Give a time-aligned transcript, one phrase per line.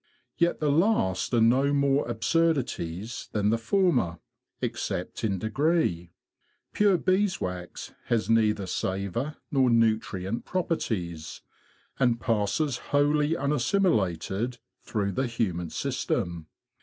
[0.35, 4.17] Yet the last are no more absurdities than the former,
[4.59, 6.11] except in degree.
[6.73, 11.43] Pure beeswax has neither savour nor nutrient properties,
[11.99, 16.47] and passes wholly unas similated through the human system.